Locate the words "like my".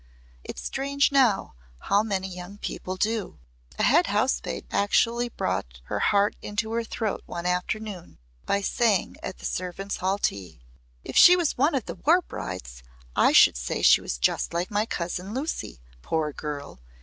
14.55-14.87